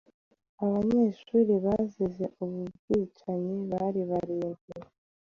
[0.63, 4.65] Abanyeshuri bazize ubu bwicanyi bari barindwi